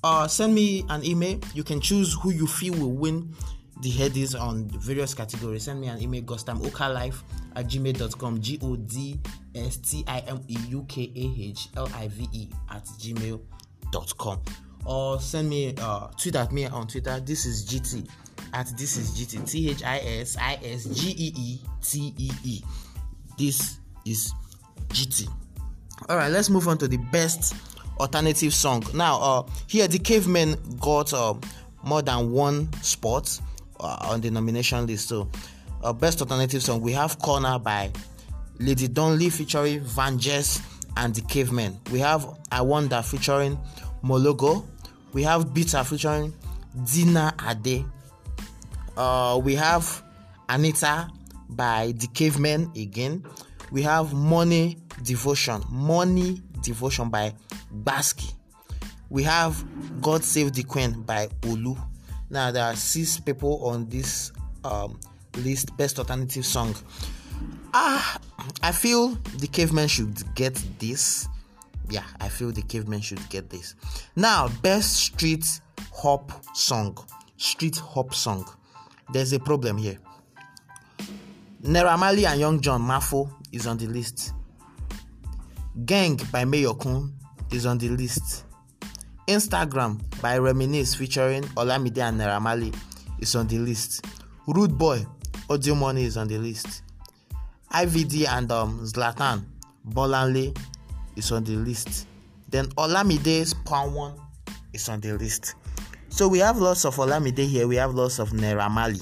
Uh, 0.03 0.29
send 0.29 0.55
me 0.55 0.85
an 0.88 1.05
email. 1.05 1.38
You 1.55 1.65
can 1.65 1.81
choose 1.81 2.17
who 2.23 2.31
you 2.31 2.47
feel 2.47 2.75
will 2.75 2.93
win 2.93 3.35
the 3.83 3.91
headies 3.91 4.38
on 4.41 4.69
various 4.69 5.15
categories. 5.15 5.65
Send 5.65 5.81
me 5.81 5.88
an 5.88 6.00
email, 6.00 6.23
ghosttimeukarlife 6.23 7.23
at 7.57 7.67
gmail.com. 7.67 8.41
G 8.41 8.59
O 8.62 8.76
D 8.76 9.21
S 9.55 9.76
T 9.79 10.05
I 10.07 10.21
M 10.21 10.41
E 10.49 10.57
U 10.69 10.85
K 10.88 11.11
A 11.15 11.43
H 11.43 11.69
L 11.76 11.88
I 11.95 12.09
V 12.09 12.29
E 12.33 12.49
at 12.71 12.85
gmail.com. 12.85 14.41
Or 14.85 15.21
send 15.21 15.49
me, 15.50 15.75
uh, 15.81 16.07
tweet 16.17 16.37
at 16.37 16.53
me 16.53 16.67
on 16.67 16.87
Twitter. 16.87 17.19
This 17.21 17.45
is 17.45 17.67
GT 17.67 18.09
at 18.53 18.69
this 18.79 18.97
is 18.97 19.11
GT. 19.11 19.50
T 19.50 19.71
H 19.71 19.83
I 19.83 19.99
S 19.99 20.37
I 20.41 20.59
S 20.62 20.85
G 20.85 21.11
E 21.11 21.33
E 21.37 21.61
T 21.83 22.15
E 22.17 22.31
E. 22.45 22.62
This 23.37 23.79
is 24.07 24.33
GT. 24.89 25.29
All 26.09 26.17
right, 26.17 26.31
let's 26.31 26.51
move 26.51 26.69
on 26.69 26.79
to 26.79 26.89
the 26.89 26.99
best 26.99 27.55
alternative 27.99 28.55
song. 28.55 28.85
Now, 28.95 29.21
uh, 29.21 29.43
here 29.67 29.89
the 29.89 29.99
Cavemen 29.99 30.57
got 30.81 31.13
uh, 31.13 31.35
more 31.83 32.03
than 32.03 32.31
one 32.31 32.73
spot 32.83 33.41
uh, 33.81 33.99
on 34.03 34.21
the 34.21 34.31
nomination 34.31 34.87
list. 34.87 35.09
So, 35.09 35.31
uh, 35.83 35.93
best 35.93 36.21
alternative 36.21 36.63
song 36.63 36.81
we 36.81 36.93
have 36.93 37.19
"Corner" 37.19 37.59
by 37.59 37.91
Lady 38.59 38.89
Donli 38.89 39.33
featuring 39.33 39.81
Vangelis 39.81 40.61
and 40.97 41.15
the 41.15 41.23
Cavemen. 41.23 41.79
We 41.91 41.99
have 42.01 42.27
"I 42.53 42.61
Wonder" 42.61 43.03
featuring 43.03 43.59
Mologo. 44.03 44.65
We 45.13 45.23
have 45.23 45.53
"Bitter" 45.55 45.83
featuring 45.85 46.35
Dina 46.85 47.35
Ade. 47.49 47.85
Uh, 48.97 49.41
we 49.43 49.55
have 49.55 50.03
Anita 50.49 51.09
by 51.49 51.93
the 51.97 52.07
Cavemen 52.09 52.71
again. 52.77 53.25
We 53.70 53.82
have 53.82 54.12
Money 54.12 54.78
Devotion, 55.02 55.62
Money 55.70 56.42
Devotion 56.62 57.11
by 57.11 57.35
Basky. 57.70 58.30
We 59.11 59.23
have 59.25 59.62
God 60.00 60.25
Save 60.25 60.52
the 60.52 60.62
Queen 60.62 61.02
by 61.02 61.28
Olu. 61.42 61.76
Now 62.30 62.50
there 62.50 62.64
are 62.64 62.76
six 62.76 63.18
people 63.20 63.64
on 63.66 63.88
this 63.88 64.32
um, 64.64 64.99
list, 65.38 65.76
best 65.76 65.99
alternative 65.99 66.44
song. 66.44 66.75
Ah, 67.75 68.18
I 68.62 68.73
feel 68.73 69.08
the 69.38 69.46
cavemen 69.46 69.88
should 69.88 70.35
get 70.35 70.54
this. 70.78 71.28
Yeah, 71.88 72.04
I 72.20 72.28
feel 72.28 72.50
the 72.50 72.62
cavemen 72.62 73.00
should 73.00 73.26
get 73.28 73.50
this. 73.50 73.75
Now, 74.16 74.49
best 74.62 74.96
street 74.96 75.61
hop 75.92 76.32
song. 76.56 76.99
Street 77.37 77.76
hop 77.76 78.14
song. 78.14 78.44
There's 79.12 79.32
a 79.32 79.38
problem 79.38 79.76
here. 79.76 79.99
Naira 81.62 81.99
Marley 81.99 82.26
and 82.26 82.40
Young 82.40 82.61
Jonn 82.61 82.80
Mafo 82.80 83.30
is 83.57 83.67
on 83.67 83.77
the 83.79 83.87
list. 83.87 84.33
Gang 85.85 86.17
by 86.31 86.45
Mayorkun 86.45 87.13
is 87.53 87.67
on 87.67 87.79
the 87.79 87.89
list. 87.89 88.45
Instagram 89.27 90.01
by 90.23 90.39
Reminisce 90.39 90.95
featuring 90.95 91.43
Olamide 91.57 91.99
and 91.99 92.21
Naira 92.21 92.75
is 93.19 93.35
on 93.35 93.47
the 93.49 93.59
list. 93.59 94.07
Rude 94.47 94.79
Boy, 94.79 95.05
Audio 95.51 95.75
Money 95.75 96.05
is 96.05 96.17
on 96.17 96.29
the 96.29 96.39
list. 96.39 96.83
IVD 97.73 98.29
and 98.29 98.51
um, 98.53 98.81
Zlatan, 98.85 99.45
Bolanle 99.89 100.57
is 101.17 101.33
on 101.33 101.43
the 101.45 101.57
list. 101.57 102.07
Then 102.49 102.67
Olamide's 102.77 103.55
Pound 103.55 103.95
One 103.95 104.15
is 104.73 104.89
on 104.89 105.01
the 105.01 105.13
list. 105.15 105.55
So 106.09 106.29
we 106.29 106.39
have 106.39 106.59
lots 106.59 106.85
of 106.85 106.97
Olamide 106.97 107.47
here, 107.47 107.67
we 107.67 107.77
have 107.77 107.95
lots 107.95 108.19
of 108.19 108.31
Naira 108.31 108.71
Marley. 108.71 109.01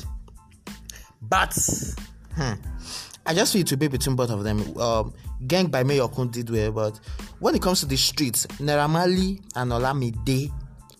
But, 1.22 1.54
hmm, 2.34 2.54
I 3.26 3.32
just 3.34 3.52
feel 3.52 3.62
it 3.62 3.68
to 3.68 3.76
be 3.76 3.88
between 3.88 4.16
both 4.16 4.30
of 4.30 4.44
them. 4.44 4.76
Um, 4.78 5.14
Gang 5.46 5.68
by 5.68 5.82
Mayorkun 5.82 6.30
did 6.30 6.50
well, 6.50 6.72
but 6.72 7.00
when 7.38 7.54
it 7.54 7.62
comes 7.62 7.80
to 7.80 7.86
the 7.86 7.96
streets, 7.96 8.46
Naira 8.58 8.88
Marley 8.88 9.40
and 9.56 9.72
Olamide 9.72 10.52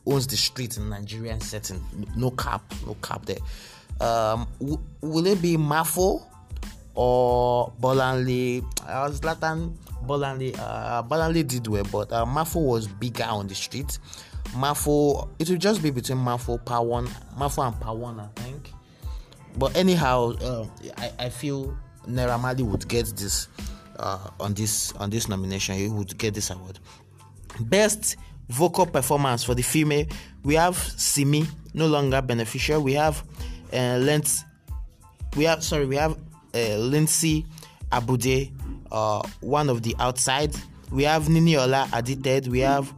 owns 0.07 0.27
the 0.27 0.37
street 0.37 0.77
in 0.77 0.89
Nigerian 0.89 1.41
setting. 1.41 1.83
No 2.17 2.31
cap, 2.31 2.63
no 2.87 2.95
cap 3.03 3.25
there. 3.27 3.39
Um, 4.01 4.47
w- 4.59 4.81
will 5.03 5.27
it 5.27 5.41
be 5.41 5.57
Mafo 5.57 6.23
or 6.95 7.73
Bolanle? 7.81 8.65
Uh, 8.87 9.09
Zlatan 9.11 9.75
Bolanle, 10.07 10.59
uh, 10.59 11.03
Bolanle 11.03 11.47
did 11.47 11.67
well, 11.67 11.85
but 11.91 12.13
uh, 12.13 12.25
Mafo 12.25 12.65
was 12.65 12.87
bigger 12.89 13.25
on 13.25 13.49
the 13.49 13.55
street. 13.55 13.99
Mafo, 14.53 15.29
it 15.39 15.49
will 15.51 15.57
just 15.57 15.83
be 15.83 15.91
between 15.91 16.19
Mafo, 16.19 16.63
Pawon, 16.65 17.07
Mafo 17.37 17.67
and 17.67 17.77
Pawon, 17.77 18.21
I 18.21 18.41
think. 18.41 18.71
But 19.57 19.77
anyhow, 19.77 20.33
uh, 20.43 20.67
I, 20.99 21.13
I 21.19 21.29
feel 21.29 21.77
Naira 22.09 22.61
would 22.61 22.89
get 22.89 23.07
this 23.17 23.49
uh, 23.99 24.31
on 24.41 24.55
this 24.55 24.93
on 24.93 25.11
this 25.11 25.29
nomination. 25.29 25.77
He 25.77 25.89
would 25.89 26.17
get 26.19 26.35
this 26.35 26.51
award. 26.51 26.79
Best 27.61 28.17
vocal 28.49 28.87
performance 28.87 29.45
for 29.45 29.55
the 29.55 29.63
female. 29.63 30.07
We 30.43 30.55
have 30.55 30.77
Simi, 30.77 31.47
no 31.73 31.87
longer 31.87 32.21
beneficial. 32.23 32.83
We 32.83 32.95
have 32.95 33.23
uh, 33.73 33.99
Lent. 33.99 34.45
We 35.37 35.45
have 35.45 35.63
sorry. 35.63 35.87
We 35.87 35.97
have 35.97 36.19
uh, 36.55 36.77
Lindsay 36.77 37.47
Abude, 37.91 38.53
uh, 38.91 39.23
one 39.41 39.69
of 39.69 39.83
the 39.83 39.95
outside. 39.99 40.55
We 40.91 41.05
have 41.05 41.25
Niniola 41.25 41.89
Addicted. 41.93 42.49
We 42.49 42.61
have 42.61 42.93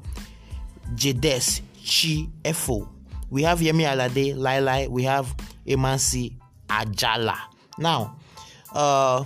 Jades 0.94 1.62
Chi 1.76 2.28
Efo. 2.44 2.88
We 3.30 3.42
have 3.42 3.60
Yemi 3.60 3.84
Alade 3.84 4.36
Lai 4.36 4.86
We 4.88 5.04
have 5.04 5.34
Emansi 5.66 6.34
Ajala. 6.68 7.36
Now, 7.78 8.16
uh, 8.76 9.24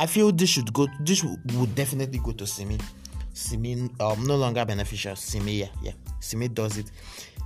I 0.00 0.06
feel 0.06 0.32
this 0.32 0.50
should 0.50 0.72
go. 0.72 0.88
This 1.00 1.22
would 1.22 1.74
definitely 1.74 2.18
go 2.18 2.32
to 2.32 2.46
Simi. 2.46 2.78
Simi, 3.32 3.88
um, 4.00 4.26
no 4.26 4.36
longer 4.36 4.64
beneficial. 4.64 5.16
Simi, 5.16 5.60
yeah, 5.60 5.68
yeah. 5.82 5.92
Simi 6.20 6.48
does 6.48 6.78
it. 6.78 6.90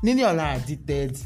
Niniola 0.02 0.56
Addicted 0.56 1.18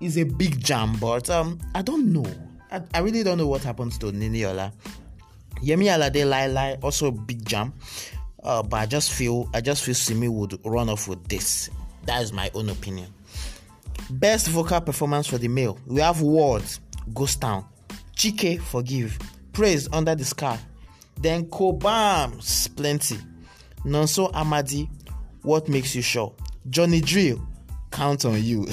is 0.00 0.18
a 0.18 0.24
big 0.24 0.62
jam, 0.62 0.96
but 1.00 1.30
um, 1.30 1.58
I 1.74 1.82
don't 1.82 2.12
know. 2.12 2.26
I, 2.70 2.82
I 2.92 2.98
really 3.00 3.22
don't 3.22 3.38
know 3.38 3.46
what 3.46 3.62
happens 3.62 3.98
to 3.98 4.06
Niniola. 4.06 4.72
Yemi 5.62 5.86
Alade 5.86 6.28
Lai 6.28 6.46
Lai 6.46 6.76
also 6.82 7.10
big 7.10 7.44
jam, 7.44 7.72
uh, 8.42 8.62
but 8.62 8.76
I 8.76 8.86
just 8.86 9.12
feel 9.12 9.48
I 9.54 9.60
just 9.60 9.84
feel 9.84 9.94
Simi 9.94 10.28
would 10.28 10.58
run 10.64 10.88
off 10.88 11.08
with 11.08 11.26
this. 11.28 11.70
That 12.04 12.22
is 12.22 12.32
my 12.32 12.50
own 12.54 12.68
opinion. 12.68 13.12
Best 14.10 14.48
vocal 14.48 14.80
performance 14.80 15.26
for 15.26 15.38
the 15.38 15.48
male. 15.48 15.78
We 15.86 16.00
have 16.00 16.20
Words, 16.20 16.80
Ghost 17.14 17.40
Town, 17.40 17.64
Chike, 18.26 18.60
Forgive, 18.60 19.18
Praise 19.52 19.88
Under 19.92 20.16
the 20.16 20.24
Sky, 20.24 20.58
then 21.20 21.46
Cobhams, 21.46 22.74
Plenty, 22.74 23.18
Nonso 23.84 24.32
Amadi, 24.34 24.88
What 25.42 25.68
Makes 25.68 25.94
You 25.94 26.02
Sure, 26.02 26.34
Johnny 26.68 27.00
Drille, 27.00 27.40
Count 27.92 28.24
on 28.24 28.42
You. 28.42 28.66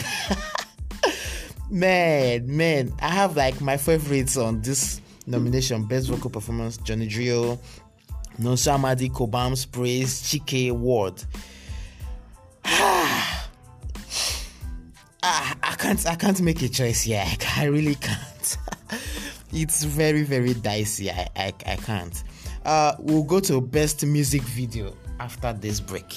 man, 1.70 2.48
man, 2.48 2.94
I 3.00 3.10
have 3.10 3.38
like 3.38 3.62
my 3.62 3.78
favorites 3.78 4.38
on 4.38 4.62
this 4.62 5.00
nomination 5.28 5.86
Best 5.86 6.10
Vocal 6.10 6.32
Performance 6.32 6.78
Johnny 6.78 7.08
Drille, 7.08 7.60
Nonso 8.40 8.74
Amadi, 8.74 9.10
Cobhams, 9.10 9.72
Praise, 9.72 10.24
Chike, 10.24 10.72
WurlD. 10.72 11.26
ah, 12.66 13.50
I 15.22 15.76
can't 15.78 16.08
I 16.08 16.16
can't 16.16 16.42
make 16.42 16.62
a 16.64 16.70
choice 16.70 17.04
here. 17.04 17.24
I 17.56 17.66
really 17.66 17.96
can't 17.96 18.33
it's 19.54 19.84
very 19.84 20.24
very 20.24 20.54
dicey 20.56 21.12
i 21.12 21.28
i, 21.36 21.54
I 21.66 21.76
can't 21.76 22.24
uh 22.66 22.96
we'll 23.00 23.24
go 23.24 23.40
to 23.42 23.62
best 23.62 24.06
music 24.06 24.42
video 24.42 24.96
after 25.20 25.54
this 25.54 25.80
break 25.80 26.12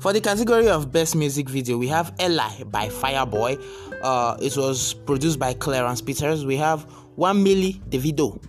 For 0.00 0.12
the 0.12 0.20
category 0.20 0.68
of 0.68 0.90
best 0.90 1.14
music 1.14 1.48
video, 1.48 1.78
we 1.78 1.86
have 1.86 2.12
Eli 2.20 2.64
by 2.64 2.88
Fireboy. 2.88 3.62
Uh, 4.02 4.36
it 4.42 4.56
was 4.56 4.94
produced 4.94 5.38
by 5.38 5.54
Clarence 5.54 6.00
Peters. 6.00 6.44
We 6.44 6.56
have 6.56 6.82
One 7.14 7.44
Milli 7.44 7.80
Davido 7.88 8.42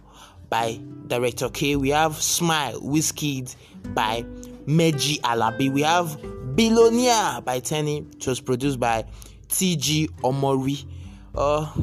by 0.53 0.79
Director 1.07 1.49
K. 1.49 1.75
We 1.75 1.89
have 1.89 2.21
Smile 2.21 2.79
Wizkid 2.79 3.55
by 3.95 4.23
Meji 4.67 5.17
Alabi. 5.23 5.73
We 5.73 5.81
have 5.81 6.15
Billionaire 6.55 7.41
by 7.41 7.59
Teni. 7.59 8.13
It 8.15 8.27
was 8.27 8.39
produced 8.39 8.79
by 8.79 9.03
TG 9.47 10.11
Omori. 10.21 10.85
Uh, 11.33 11.73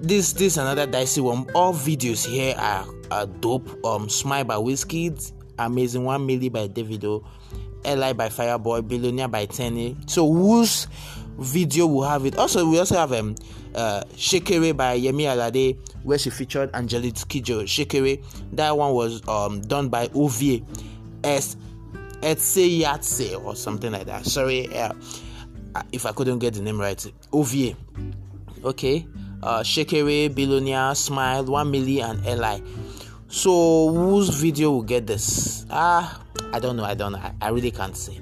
this 0.00 0.32
this 0.32 0.56
another 0.56 0.86
dicey 0.86 1.20
one. 1.20 1.46
All 1.54 1.74
videos 1.74 2.26
here 2.26 2.54
are, 2.56 2.86
are 3.10 3.26
dope. 3.26 3.84
Um, 3.84 4.08
Smile 4.08 4.44
by 4.44 4.54
Wizkid, 4.54 5.32
Amazing 5.58 6.04
One 6.06 6.26
Milli 6.26 6.50
by 6.50 6.66
Davido, 6.66 7.26
Eli 7.86 8.14
by 8.14 8.30
Fireboy, 8.30 8.88
Billionaire 8.88 9.28
by 9.28 9.44
Teni. 9.44 10.08
So 10.08 10.32
whose 10.32 10.86
video 11.38 11.86
will 11.86 12.04
have 12.04 12.26
it? 12.26 12.36
Also, 12.36 12.68
we 12.68 12.78
also 12.78 12.96
have 12.96 13.12
um 13.12 13.34
uh 13.74 14.02
Shekere 14.16 14.76
by 14.76 14.98
Yemi 14.98 15.22
Alade, 15.24 15.78
where 16.02 16.18
she 16.18 16.30
featured 16.30 16.70
Angelique 16.74 17.14
Kidjo. 17.14 17.62
Shekere, 17.64 18.22
that 18.52 18.76
one 18.76 18.92
was 18.92 19.26
um 19.28 19.60
done 19.62 19.88
by 19.88 20.08
Ovie 20.14 20.64
S 21.24 21.56
Etseyatse 22.20 23.42
or 23.44 23.56
something 23.56 23.92
like 23.92 24.06
that. 24.06 24.24
Sorry, 24.26 24.68
uh, 24.76 24.92
if 25.90 26.06
I 26.06 26.12
couldn't 26.12 26.38
get 26.38 26.54
the 26.54 26.62
name 26.62 26.80
right. 26.80 27.04
Ovie. 27.32 27.74
Okay. 28.64 29.06
Uh, 29.42 29.60
Shekere, 29.60 30.32
Billionaire, 30.32 30.94
Smile, 30.94 31.44
One 31.44 31.72
Milli, 31.72 32.00
and 32.00 32.24
Eli. 32.24 32.60
So 33.26 33.88
whose 33.88 34.28
video 34.28 34.70
will 34.70 34.82
get 34.82 35.06
this? 35.06 35.66
Ah, 35.68 36.22
I 36.52 36.60
don't 36.60 36.76
know. 36.76 36.84
I 36.84 36.94
don't 36.94 37.12
know. 37.12 37.18
I, 37.18 37.32
I 37.40 37.48
really 37.48 37.72
can't 37.72 37.96
say. 37.96 38.20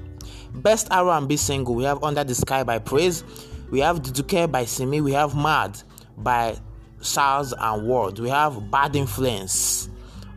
Best 0.62 0.88
R&B 0.90 1.37
single 1.38 1.75
we 1.75 1.85
have 1.85 2.02
Under 2.05 2.23
the 2.23 2.35
Sky 2.35 2.64
by 2.64 2.79
Praise. 2.79 3.25
We 3.71 3.81
have 3.81 4.02
Duduke 4.02 4.50
by 4.50 4.67
Simi. 4.67 5.00
We 5.00 5.12
have 5.12 5.35
Mad 5.35 5.81
by 6.19 6.59
Sarz 7.00 7.52
and 7.52 7.88
WurlD. 7.88 8.19
We 8.19 8.29
have 8.29 8.71
Bad 8.71 8.95
Influence 8.95 9.88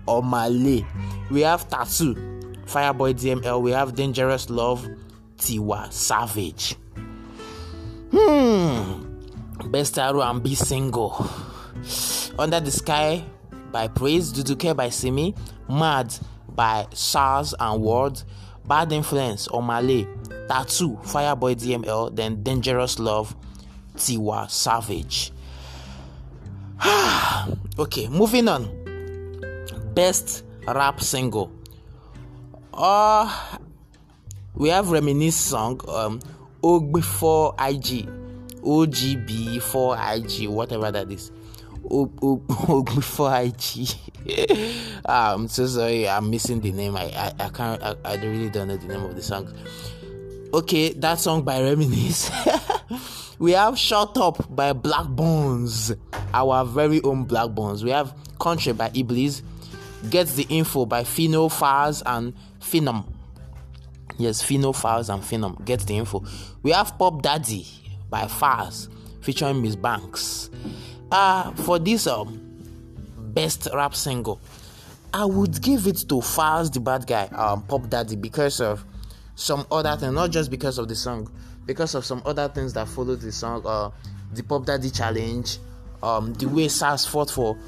Omah 0.08 0.48
Lay. 0.50 0.86
We 1.30 1.42
have 1.42 1.68
Tattoo, 1.68 2.16
Fireboy 2.66 3.16
DML. 3.16 3.62
We 3.62 3.72
have 3.72 3.96
Dangerous 3.96 4.50
Love, 4.50 4.88
Tiwa 5.38 5.92
Savage. 5.92 6.76
Hmm. 8.12 9.72
Best 9.72 10.00
R&B 10.00 10.56
single. 10.56 11.30
Under 12.40 12.62
the 12.62 12.72
Sky 12.72 13.26
by 13.74 13.90
Praise, 13.90 14.32
Duduke 14.32 14.74
by 14.74 14.90
Simi, 14.90 15.36
Mad 15.68 16.16
by 16.48 16.88
Sarz 16.92 17.54
and 17.60 17.84
WurlD, 17.84 18.24
Bad 18.66 18.92
Influence 18.92 19.48
Omah 19.48 19.86
Lay, 19.86 20.08
Tattoo, 20.48 20.98
Fireboy 21.04 21.56
DML, 21.56 22.16
then 22.16 22.42
Dangerous 22.44 23.00
Love, 23.00 23.36
Tiwa 23.96 24.50
Savage. 24.50 25.32
okay, 27.80 28.08
moving 28.10 28.48
on. 28.48 28.70
Best 29.94 30.44
rap 30.68 31.02
single. 31.02 31.52
Uh 32.74 33.58
we 34.56 34.70
have 34.70 34.92
Reminisce 34.92 35.36
song, 35.36 35.82
um, 35.88 36.20
Og4 36.62 37.56
IG, 37.70 38.08
OGB 38.64 39.60
4 39.62 39.98
IG, 40.16 40.48
that 41.84 42.00
is. 42.00 42.20
Og4 42.20 43.46
IG. 43.46 45.04
I'm 45.06 45.48
so 45.48 45.68
sorry, 45.68 46.08
I'm 46.08 46.30
missing 46.30 46.62
the 46.62 46.72
name. 46.72 46.96
I 46.96 47.04
I, 47.06 47.34
I 47.40 47.50
can't 47.50 47.84
I, 47.84 47.96
I 48.06 48.16
really 48.16 48.50
don't 48.50 48.70
know 48.70 48.78
the 48.78 48.88
name 48.88 49.04
of 49.04 49.16
the 49.16 49.22
song. 49.22 49.54
Okay, 50.54 50.94
that 50.94 51.20
song 51.20 51.42
by 51.42 51.62
Reminisce. 51.62 52.32
we 53.40 53.54
have 53.54 53.78
Shut 53.78 54.16
Up 54.18 54.56
by 54.56 54.72
Blaqbonez, 54.74 55.98
our 56.34 56.64
very 56.64 57.02
own 57.02 57.26
Blaqbonez. 57.26 57.84
We 57.84 57.90
have 57.90 58.14
Country 58.40 58.74
by 58.74 58.90
Illbliss, 58.90 59.42
Gets 60.10 60.36
the 60.36 60.44
Info 60.50 60.86
by 60.86 61.04
Phyno, 61.04 61.50
Falz, 61.52 62.04
and 62.06 62.34
Phenom. 62.60 63.06
Yes, 64.20 64.44
Phyno, 64.44 64.76
Falz, 64.76 65.12
and 65.12 65.24
Phenom. 65.24 65.66
Gets 65.66 65.86
the 65.86 65.98
Info. 65.98 66.24
We 66.62 66.72
have 66.72 66.98
Pop 67.00 67.24
Daddy 67.24 67.66
by 68.10 68.26
Falz, 68.26 68.90
featuring 69.22 69.62
Miss 69.62 69.76
Banks. 69.76 70.52
Uh, 71.14 71.52
for 71.52 71.78
this 71.78 72.08
um, 72.08 72.42
best 73.36 73.68
rap 73.72 73.94
single, 73.94 74.42
I 75.14 75.26
would 75.26 75.62
give 75.62 75.86
it 75.86 75.98
to 76.10 76.16
Falz 76.16 76.74
the 76.74 76.80
Bad 76.80 77.06
Guy, 77.06 77.26
um, 77.26 77.62
Pop 77.62 77.88
Daddy, 77.88 78.16
because 78.16 78.60
of 78.60 78.84
some 79.36 79.64
other 79.72 79.96
things, 79.96 80.12
not 80.12 80.32
just 80.32 80.50
because 80.50 80.80
of 80.80 80.88
the 80.88 80.96
song, 80.96 81.32
because 81.68 81.94
of 81.94 82.04
some 82.04 82.24
other 82.26 82.50
things 82.50 82.74
that 82.74 82.88
followed 82.88 83.22
the 83.22 83.32
song, 83.32 83.62
uh, 83.64 83.92
the 84.34 84.42
Pop 84.42 84.66
Daddy 84.66 84.90
challenge, 84.90 85.60
um, 86.02 86.34
the 86.34 86.48
way 86.48 86.68
SARS 86.68 87.06
fought 87.06 87.30
for 87.30 87.60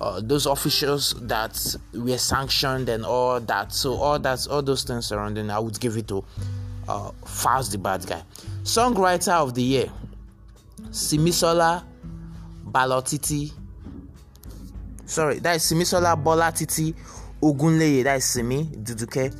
uh, 0.00 0.20
those 0.22 0.46
officials 0.46 1.14
that 1.22 1.76
were 1.94 2.16
sanctioned 2.16 2.88
and 2.88 3.04
all 3.04 3.40
that. 3.40 3.72
So 3.72 3.94
all 3.94 4.20
that, 4.20 4.46
all 4.48 4.62
those 4.62 4.84
things 4.84 5.06
surrounding, 5.06 5.50
I 5.50 5.58
would 5.58 5.80
give 5.80 5.96
it 5.96 6.06
to 6.06 6.24
uh, 6.88 7.10
Falz 7.24 7.72
the 7.72 7.78
Bad 7.78 8.06
Guy. 8.06 8.22
Songwriter 8.62 9.32
of 9.32 9.54
the 9.56 9.62
year, 9.64 9.90
Simisola 10.90 11.82
Balotiti. 12.74 13.52
Sorry, 15.06 15.38
that 15.38 15.56
is 15.56 15.62
Simisola 15.62 16.20
Bolatiti 16.20 16.92
Ogunleye. 17.40 18.02
That 18.02 18.16
is 18.16 18.24
Simi 18.24 18.64
Duduke. 18.64 19.32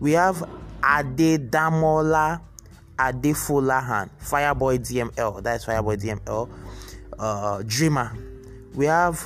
We 0.00 0.12
have 0.12 0.42
Adedamola 0.82 2.40
Adefolahan, 2.98 4.10
Fireboy 4.20 4.78
DML. 4.80 5.42
That's 5.42 5.66
Fireboy 5.66 6.02
DML. 6.02 6.48
Uh, 7.18 7.62
Dreamer. 7.64 8.12
We 8.74 8.86
have 8.86 9.24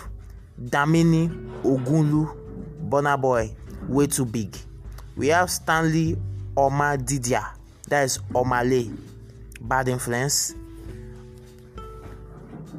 Damini 0.61 1.29
Ogunlu, 1.62 2.37
Bonner 2.90 3.16
Boy, 3.16 3.50
Way 3.88 4.07
Too 4.09 4.27
Big. 4.27 4.57
We 5.16 5.29
have 5.29 5.50
Stanley 5.50 6.16
Omar 6.57 6.98
Didia. 6.98 7.46
That 7.88 8.05
is 8.05 8.18
Omale, 8.35 8.94
Bad 9.61 9.88
Influence. 9.88 10.55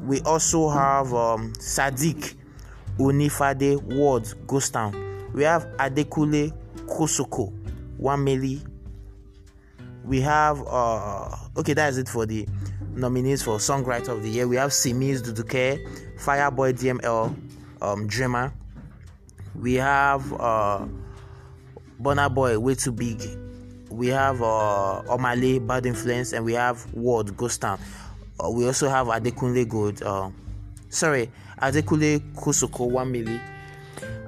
We 0.06 0.20
also 0.20 0.68
have 0.68 1.12
um, 1.12 1.52
Sadiq 1.54 2.34
Onifade 2.98 3.76
WurlD, 3.88 4.46
Ghost 4.46 4.72
Town. 4.72 4.94
We 5.34 5.42
have 5.42 5.64
Adekule 5.78 6.52
Kosoko, 6.86 7.52
One. 7.98 8.24
We 10.04 10.20
have 10.20 10.64
uh 10.68 11.34
okay, 11.56 11.72
that's 11.74 11.96
it 11.96 12.08
for 12.08 12.26
the 12.26 12.46
nominees 12.94 13.42
for 13.42 13.56
Songwriter 13.58 14.10
of 14.10 14.22
the 14.22 14.30
Year. 14.30 14.46
We 14.46 14.54
have 14.56 14.72
Simiz 14.72 15.20
Duduke, 15.20 15.84
Fireboy 16.20 16.72
DML, 16.78 17.34
um, 17.82 18.06
Dreamer. 18.06 18.52
We 19.56 19.74
have 19.74 20.32
uh 20.34 20.86
Burna 22.00 22.32
Boy, 22.32 22.56
Way 22.60 22.76
Too 22.76 22.92
Big. 22.92 23.20
We 23.90 24.06
have 24.08 24.40
uh 24.40 25.02
Omah 25.08 25.40
Lay, 25.40 25.58
Bad 25.58 25.86
Influence, 25.86 26.32
and 26.32 26.44
we 26.44 26.52
have 26.52 26.86
WurlD, 26.94 27.36
Ghost 27.36 27.60
Town. 27.62 27.80
Uh, 28.42 28.50
we 28.50 28.66
also 28.66 28.88
have 28.88 29.06
Adekunle 29.06 29.68
Gold. 29.68 30.02
Uh, 30.02 30.30
sorry, 30.88 31.30
Adekule 31.60 32.20
Kosoko, 32.34 32.90
One 32.90 33.12
Milli 33.12 33.40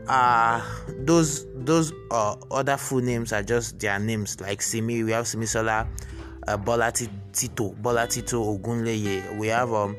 uh 0.09 0.63
those 1.01 1.45
those 1.55 1.93
uh 2.11 2.35
other 2.51 2.79
full 2.79 3.01
names 3.01 3.31
are 3.33 3.43
just 3.43 3.79
their 3.79 3.99
names 3.99 4.41
like 4.41 4.63
simi 4.63 5.05
we 5.05 5.13
have 5.13 5.27
simisola 5.27 5.87
uh, 6.47 6.57
bola 6.57 6.91
tito 6.91 7.71
bola 7.77 8.07
tito 8.07 8.43
ogunleye. 8.43 9.37
We 9.39 9.49
have 9.49 9.73
um 9.73 9.97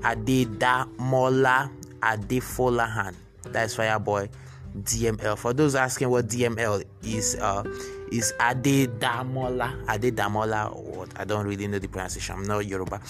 adedamola 0.00 1.70
adefolahan 2.00 3.14
that's 3.52 3.76
fireboy 3.76 4.28
dml 4.78 5.36
for 5.36 5.52
those 5.52 5.74
asking 5.74 6.08
what 6.08 6.26
dml 6.26 6.82
is 7.02 7.36
uh 7.36 7.62
is 8.10 8.34
adedamola. 8.38 9.84
Adedamola 9.86 10.76
what? 10.76 11.08
I 11.16 11.24
don't 11.24 11.46
really 11.46 11.66
know 11.66 11.78
the 11.78 11.88
pronunciation. 11.88 12.36
I'm 12.36 12.44
not 12.44 12.66
yoruba. 12.66 13.00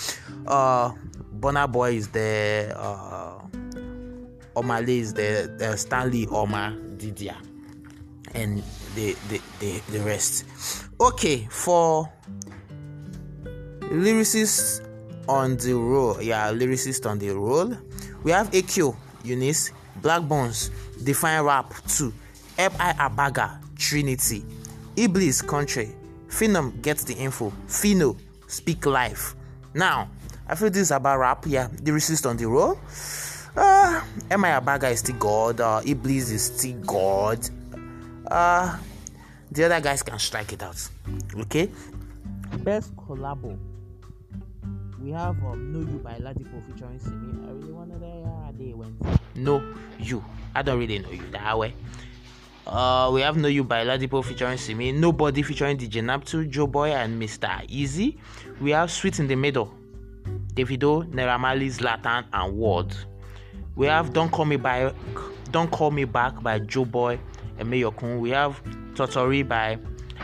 Uh 0.46 0.92
Burna 1.38 1.70
boy 1.70 1.94
is 1.94 2.08
there 2.08 2.72
uh 2.76 3.38
Omah 4.54 4.86
Lay 4.86 4.98
is 4.98 5.14
the, 5.14 5.52
the 5.58 5.76
Stanley 5.76 6.26
Omah 6.26 6.98
Didia 6.98 7.36
and 8.34 8.62
the, 8.94 9.16
the 9.28 9.40
the 9.60 9.80
the 9.90 10.00
rest. 10.00 10.44
Okay, 11.00 11.48
for 11.50 12.10
lyricists 13.80 14.86
on 15.28 15.56
the 15.56 15.74
roll, 15.74 16.20
yeah, 16.20 16.52
lyricist 16.52 17.08
on 17.08 17.18
the 17.18 17.30
roll, 17.30 17.76
we 18.22 18.30
have 18.30 18.50
AQ, 18.50 18.94
Eunice, 19.24 19.72
Blaqbonez, 20.00 20.70
Define 21.04 21.42
Rap 21.44 21.74
2, 21.88 22.12
F.I. 22.58 22.92
Abaga, 22.94 23.58
Trinity, 23.76 24.44
Illbliss 24.96 25.46
Country, 25.46 25.90
Phenom 26.28 26.80
Gets 26.82 27.04
the 27.04 27.14
Info, 27.14 27.52
Phyno, 27.66 28.16
Speak 28.46 28.86
Life. 28.86 29.34
Now, 29.74 30.08
I 30.48 30.54
feel 30.54 30.70
this 30.70 30.82
is 30.82 30.90
about 30.90 31.18
rap, 31.18 31.44
yeah, 31.46 31.68
lyricist 31.68 32.28
on 32.28 32.36
the 32.36 32.46
roll. 32.46 32.78
Uh, 33.56 34.00
M.I. 34.30 34.50
Abaga 34.60 34.92
is 34.92 35.00
still 35.00 35.16
God. 35.16 35.60
Uh, 35.60 35.80
Illbliss 35.82 36.32
is 36.32 36.44
still 36.44 36.78
God. 36.80 37.48
Uh, 38.30 38.78
the 39.50 39.64
other 39.64 39.80
guys 39.80 40.02
can 40.02 40.18
strike 40.18 40.52
it 40.52 40.62
out. 40.62 40.88
Okay. 41.36 41.68
Best 42.58 42.94
collabo. 42.96 43.58
We 45.00 45.10
have 45.10 45.36
um, 45.44 45.72
No 45.72 45.80
You 45.80 45.98
by 45.98 46.14
Ladipoe 46.18 46.64
featuring 46.66 46.98
Simi. 46.98 47.46
I 47.46 47.50
really 47.52 47.72
wanna 47.72 47.98
know 47.98 48.54
they 48.56 48.72
went. 48.72 48.94
No 49.34 49.62
You. 49.98 50.24
I 50.54 50.62
don't 50.62 50.78
really 50.78 50.98
know 50.98 51.10
you 51.10 51.22
that 51.30 51.58
way. 51.58 51.74
Uh, 52.66 53.10
we 53.12 53.20
have 53.22 53.36
No 53.36 53.48
You 53.48 53.64
by 53.64 53.84
Ladipoe 53.84 54.24
featuring 54.24 54.56
Simi. 54.56 54.92
Nobody 54.92 55.42
featuring 55.42 55.76
DJ 55.76 56.04
Neptune, 56.04 56.50
Joe 56.50 56.66
Boy, 56.66 56.90
and 56.90 57.20
Mr. 57.20 57.48
Eazi. 57.68 58.16
We 58.60 58.70
have 58.70 58.90
Sweet 58.90 59.18
in 59.18 59.26
the 59.26 59.34
Middle. 59.34 59.72
Davido, 60.54 61.04
Naira 61.10 61.40
Marley, 61.40 61.68
Zlatan, 61.68 62.24
and 62.32 62.54
WurlD. 62.54 62.94
We 63.74 63.86
have 63.86 64.12
Don't 64.12 64.30
Call 64.30 64.44
Me 64.44 64.56
Back, 64.56 64.94
Don't 65.50 65.70
Call 65.70 65.90
Me 65.90 66.04
Back 66.04 66.42
by 66.42 66.60
Joeboy 66.60 67.18
and 67.58 67.72
Mayorkun. 67.72 68.20
We 68.20 68.30
have 68.30 68.62
Totori 68.94 69.46
by 69.46 69.78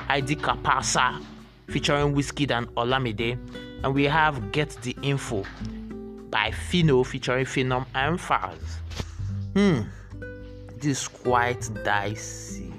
ID 0.08 0.36
Kapasa 0.36 1.22
featuring 1.68 2.14
Whiskey 2.14 2.48
and 2.50 2.68
Olamide. 2.74 3.38
And 3.82 3.94
we 3.94 4.04
have 4.04 4.52
Get 4.52 4.70
the 4.82 4.94
Info 5.02 5.44
by 6.30 6.50
Phyno 6.50 7.04
featuring 7.04 7.46
Phenom 7.46 7.86
and 7.94 8.18
Falz. 8.18 8.78
Hmm, 9.54 9.82
this 10.76 11.02
is 11.02 11.08
quite 11.08 11.68
dicey. 11.84 12.72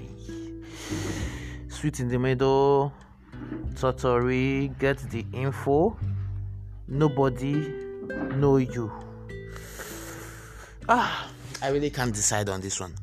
Sweet 1.68 2.00
in 2.00 2.08
the 2.08 2.18
middle, 2.18 2.92
Totori, 3.74 4.76
Get 4.78 4.98
the 5.10 5.24
Info, 5.32 5.96
Nobody 6.88 7.72
Know 8.36 8.56
You. 8.56 8.90
Ah, 10.88 11.30
I 11.62 11.68
really 11.68 11.90
can't 11.90 12.14
decide 12.14 12.48
on 12.48 12.60
this 12.60 12.80
one. 12.80 12.94